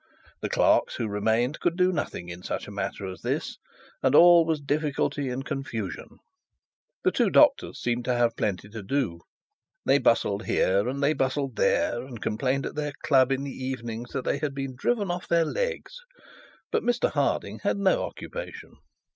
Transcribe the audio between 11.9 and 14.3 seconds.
and complained at their club in the evenings that